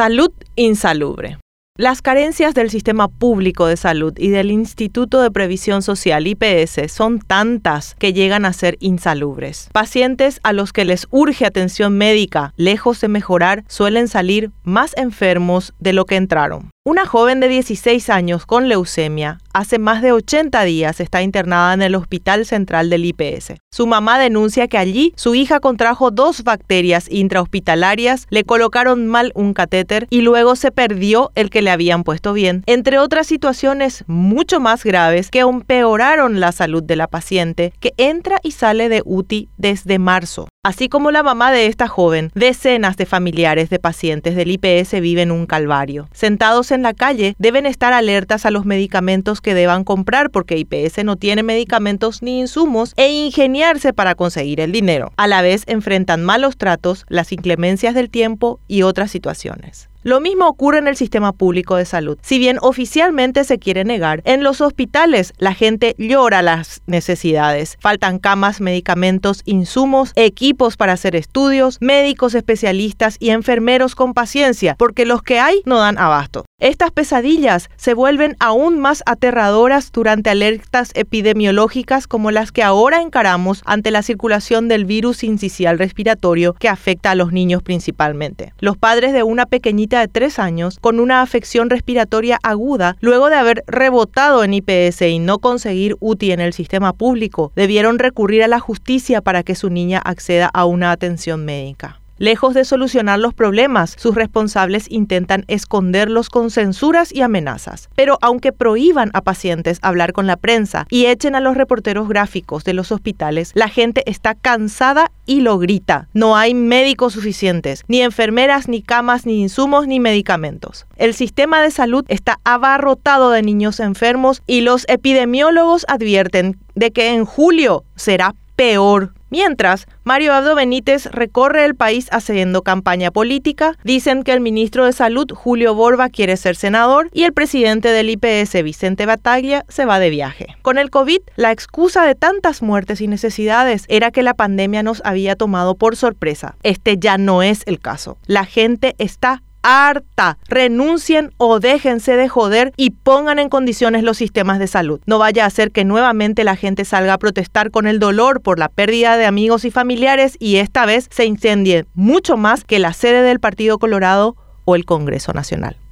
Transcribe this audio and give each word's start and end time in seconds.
Salud 0.00 0.32
insalubre. 0.56 1.36
Las 1.76 2.00
carencias 2.00 2.54
del 2.54 2.70
sistema 2.70 3.08
público 3.08 3.66
de 3.66 3.76
salud 3.76 4.14
y 4.16 4.30
del 4.30 4.50
Instituto 4.50 5.20
de 5.20 5.30
Previsión 5.30 5.82
Social 5.82 6.26
IPS 6.26 6.90
son 6.90 7.18
tantas 7.18 7.96
que 7.96 8.14
llegan 8.14 8.46
a 8.46 8.54
ser 8.54 8.78
insalubres. 8.80 9.68
Pacientes 9.74 10.40
a 10.42 10.54
los 10.54 10.72
que 10.72 10.86
les 10.86 11.06
urge 11.10 11.44
atención 11.44 11.98
médica, 11.98 12.54
lejos 12.56 13.02
de 13.02 13.08
mejorar, 13.08 13.62
suelen 13.68 14.08
salir 14.08 14.52
más 14.64 14.96
enfermos 14.96 15.74
de 15.80 15.92
lo 15.92 16.06
que 16.06 16.16
entraron. 16.16 16.70
Una 16.90 17.06
joven 17.06 17.38
de 17.38 17.46
16 17.46 18.10
años 18.10 18.46
con 18.46 18.68
leucemia 18.68 19.38
hace 19.52 19.78
más 19.78 20.02
de 20.02 20.10
80 20.10 20.64
días 20.64 20.98
está 20.98 21.22
internada 21.22 21.72
en 21.72 21.82
el 21.82 21.94
Hospital 21.94 22.44
Central 22.44 22.90
del 22.90 23.04
IPS. 23.04 23.54
Su 23.70 23.86
mamá 23.86 24.18
denuncia 24.18 24.66
que 24.66 24.76
allí 24.76 25.12
su 25.14 25.36
hija 25.36 25.60
contrajo 25.60 26.10
dos 26.10 26.42
bacterias 26.42 27.06
intrahospitalarias, 27.08 28.26
le 28.30 28.42
colocaron 28.42 29.06
mal 29.06 29.30
un 29.36 29.54
catéter 29.54 30.08
y 30.10 30.22
luego 30.22 30.56
se 30.56 30.72
perdió 30.72 31.30
el 31.36 31.48
que 31.48 31.62
le 31.62 31.70
habían 31.70 32.02
puesto 32.02 32.32
bien, 32.32 32.64
entre 32.66 32.98
otras 32.98 33.28
situaciones 33.28 34.02
mucho 34.08 34.58
más 34.58 34.82
graves 34.82 35.30
que 35.30 35.40
empeoraron 35.40 36.40
la 36.40 36.50
salud 36.50 36.82
de 36.82 36.96
la 36.96 37.06
paciente 37.06 37.72
que 37.78 37.92
entra 37.98 38.40
y 38.42 38.50
sale 38.50 38.88
de 38.88 39.02
UTI 39.04 39.48
desde 39.58 40.00
marzo. 40.00 40.48
Así 40.62 40.90
como 40.90 41.10
la 41.10 41.22
mamá 41.22 41.52
de 41.52 41.68
esta 41.68 41.88
joven, 41.88 42.30
decenas 42.34 42.98
de 42.98 43.06
familiares 43.06 43.70
de 43.70 43.78
pacientes 43.78 44.36
del 44.36 44.50
IPS 44.50 45.00
viven 45.00 45.30
un 45.30 45.46
calvario. 45.46 46.06
Sentados 46.12 46.70
en 46.70 46.82
la 46.82 46.92
calle, 46.92 47.34
deben 47.38 47.64
estar 47.64 47.94
alertas 47.94 48.44
a 48.44 48.50
los 48.50 48.66
medicamentos 48.66 49.40
que 49.40 49.54
deban 49.54 49.84
comprar 49.84 50.28
porque 50.28 50.58
IPS 50.58 51.02
no 51.02 51.16
tiene 51.16 51.42
medicamentos 51.42 52.20
ni 52.22 52.40
insumos 52.40 52.92
e 52.98 53.10
ingeniarse 53.10 53.94
para 53.94 54.14
conseguir 54.14 54.60
el 54.60 54.70
dinero. 54.70 55.14
A 55.16 55.28
la 55.28 55.40
vez 55.40 55.62
enfrentan 55.66 56.22
malos 56.22 56.58
tratos, 56.58 57.06
las 57.08 57.32
inclemencias 57.32 57.94
del 57.94 58.10
tiempo 58.10 58.60
y 58.68 58.82
otras 58.82 59.10
situaciones. 59.10 59.89
Lo 60.02 60.20
mismo 60.20 60.48
ocurre 60.48 60.78
en 60.78 60.88
el 60.88 60.96
sistema 60.96 61.32
público 61.32 61.76
de 61.76 61.84
salud. 61.84 62.18
Si 62.22 62.38
bien 62.38 62.56
oficialmente 62.62 63.44
se 63.44 63.58
quiere 63.58 63.84
negar, 63.84 64.22
en 64.24 64.42
los 64.42 64.62
hospitales 64.62 65.34
la 65.36 65.52
gente 65.52 65.94
llora 65.98 66.40
las 66.40 66.80
necesidades. 66.86 67.76
Faltan 67.80 68.18
camas, 68.18 68.62
medicamentos, 68.62 69.42
insumos, 69.44 70.12
equipos 70.16 70.78
para 70.78 70.94
hacer 70.94 71.16
estudios, 71.16 71.76
médicos 71.82 72.34
especialistas 72.34 73.16
y 73.20 73.28
enfermeros 73.28 73.94
con 73.94 74.14
paciencia, 74.14 74.74
porque 74.78 75.04
los 75.04 75.22
que 75.22 75.38
hay 75.38 75.60
no 75.66 75.78
dan 75.78 75.98
abasto. 75.98 76.46
Estas 76.60 76.90
pesadillas 76.90 77.70
se 77.76 77.94
vuelven 77.94 78.36
aún 78.38 78.80
más 78.80 79.02
aterradoras 79.06 79.92
durante 79.92 80.28
alertas 80.28 80.90
epidemiológicas 80.94 82.06
como 82.06 82.30
las 82.30 82.52
que 82.52 82.62
ahora 82.62 83.00
encaramos 83.00 83.62
ante 83.64 83.90
la 83.90 84.02
circulación 84.02 84.68
del 84.68 84.84
virus 84.84 85.24
incisional 85.24 85.78
respiratorio 85.78 86.52
que 86.52 86.68
afecta 86.68 87.12
a 87.12 87.14
los 87.14 87.32
niños 87.32 87.62
principalmente. 87.62 88.52
Los 88.58 88.76
padres 88.76 89.14
de 89.14 89.22
una 89.22 89.46
pequeñita 89.46 90.00
de 90.00 90.08
tres 90.08 90.38
años 90.38 90.78
con 90.82 91.00
una 91.00 91.22
afección 91.22 91.70
respiratoria 91.70 92.38
aguda, 92.42 92.98
luego 93.00 93.30
de 93.30 93.36
haber 93.36 93.64
rebotado 93.66 94.44
en 94.44 94.52
IPS 94.52 95.00
y 95.00 95.18
no 95.18 95.38
conseguir 95.38 95.96
UTI 96.00 96.32
en 96.32 96.40
el 96.40 96.52
sistema 96.52 96.92
público, 96.92 97.52
debieron 97.56 97.98
recurrir 97.98 98.42
a 98.42 98.48
la 98.48 98.60
justicia 98.60 99.22
para 99.22 99.42
que 99.42 99.54
su 99.54 99.70
niña 99.70 99.98
acceda 100.04 100.50
a 100.52 100.66
una 100.66 100.92
atención 100.92 101.42
médica. 101.46 101.99
Lejos 102.20 102.52
de 102.52 102.66
solucionar 102.66 103.18
los 103.18 103.32
problemas, 103.32 103.94
sus 103.96 104.14
responsables 104.14 104.84
intentan 104.90 105.46
esconderlos 105.48 106.28
con 106.28 106.50
censuras 106.50 107.14
y 107.14 107.22
amenazas. 107.22 107.88
Pero 107.96 108.18
aunque 108.20 108.52
prohíban 108.52 109.10
a 109.14 109.22
pacientes 109.22 109.78
hablar 109.80 110.12
con 110.12 110.26
la 110.26 110.36
prensa 110.36 110.86
y 110.90 111.06
echen 111.06 111.34
a 111.34 111.40
los 111.40 111.56
reporteros 111.56 112.10
gráficos 112.10 112.62
de 112.64 112.74
los 112.74 112.92
hospitales, 112.92 113.52
la 113.54 113.68
gente 113.68 114.02
está 114.04 114.34
cansada 114.34 115.12
y 115.24 115.40
lo 115.40 115.56
grita. 115.56 116.08
No 116.12 116.36
hay 116.36 116.52
médicos 116.52 117.14
suficientes, 117.14 117.84
ni 117.88 118.02
enfermeras, 118.02 118.68
ni 118.68 118.82
camas, 118.82 119.24
ni 119.24 119.40
insumos, 119.40 119.86
ni 119.86 119.98
medicamentos. 119.98 120.84
El 120.96 121.14
sistema 121.14 121.62
de 121.62 121.70
salud 121.70 122.04
está 122.08 122.38
abarrotado 122.44 123.30
de 123.30 123.40
niños 123.40 123.80
enfermos 123.80 124.42
y 124.46 124.60
los 124.60 124.84
epidemiólogos 124.90 125.86
advierten 125.88 126.58
de 126.74 126.90
que 126.90 127.14
en 127.14 127.24
julio 127.24 127.84
será 127.96 128.34
peor 128.56 129.14
Mientras, 129.30 129.86
Mario 130.04 130.34
Abdo 130.34 130.54
Benítez 130.56 131.06
recorre 131.06 131.64
el 131.64 131.76
país 131.76 132.08
haciendo 132.10 132.62
campaña 132.62 133.10
política, 133.10 133.76
dicen 133.84 134.24
que 134.24 134.32
el 134.32 134.40
ministro 134.40 134.84
de 134.84 134.92
Salud, 134.92 135.28
Julio 135.32 135.74
Borba, 135.74 136.08
quiere 136.08 136.36
ser 136.36 136.56
senador 136.56 137.08
y 137.12 137.22
el 137.22 137.32
presidente 137.32 137.88
del 137.88 138.10
IPS, 138.10 138.62
Vicente 138.64 139.06
Bataglia, 139.06 139.64
se 139.68 139.84
va 139.84 140.00
de 140.00 140.10
viaje. 140.10 140.56
Con 140.62 140.78
el 140.78 140.90
COVID, 140.90 141.20
la 141.36 141.52
excusa 141.52 142.04
de 142.04 142.16
tantas 142.16 142.60
muertes 142.60 143.00
y 143.00 143.06
necesidades 143.06 143.84
era 143.88 144.10
que 144.10 144.22
la 144.22 144.34
pandemia 144.34 144.82
nos 144.82 145.00
había 145.04 145.36
tomado 145.36 145.76
por 145.76 145.96
sorpresa. 145.96 146.56
Este 146.62 146.98
ya 146.98 147.16
no 147.16 147.42
es 147.42 147.62
el 147.66 147.78
caso. 147.78 148.18
La 148.26 148.44
gente 148.44 148.94
está 148.98 149.42
harta. 149.62 150.38
Renuncien 150.48 151.32
o 151.36 151.60
déjense 151.60 152.16
de 152.16 152.28
joder 152.28 152.72
y 152.76 152.90
pongan 152.90 153.38
en 153.38 153.48
condiciones 153.48 154.02
los 154.02 154.16
sistemas 154.16 154.58
de 154.58 154.66
salud. 154.66 155.00
No 155.06 155.18
vaya 155.18 155.46
a 155.46 155.50
ser 155.50 155.70
que 155.70 155.84
nuevamente 155.84 156.44
la 156.44 156.56
gente 156.56 156.84
salga 156.84 157.14
a 157.14 157.18
protestar 157.18 157.70
con 157.70 157.86
el 157.86 157.98
dolor 157.98 158.40
por 158.42 158.58
la 158.58 158.68
pérdida 158.68 159.16
de 159.16 159.26
amigos 159.26 159.64
y 159.64 159.70
familiares 159.70 160.36
y 160.38 160.56
esta 160.56 160.86
vez 160.86 161.08
se 161.10 161.24
incendie 161.24 161.86
mucho 161.94 162.36
más 162.36 162.64
que 162.64 162.78
la 162.78 162.92
sede 162.92 163.22
del 163.22 163.40
Partido 163.40 163.78
Colorado 163.78 164.36
o 164.64 164.76
el 164.76 164.84
Congreso 164.84 165.32
Nacional. 165.32 165.80